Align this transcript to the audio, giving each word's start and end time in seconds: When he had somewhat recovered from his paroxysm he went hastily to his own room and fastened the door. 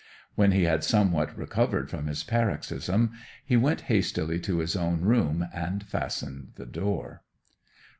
When 0.33 0.51
he 0.51 0.63
had 0.63 0.83
somewhat 0.83 1.37
recovered 1.37 1.91
from 1.91 2.07
his 2.07 2.23
paroxysm 2.23 3.11
he 3.45 3.55
went 3.55 3.81
hastily 3.81 4.39
to 4.39 4.57
his 4.57 4.75
own 4.75 5.01
room 5.01 5.47
and 5.53 5.83
fastened 5.83 6.53
the 6.55 6.65
door. 6.65 7.21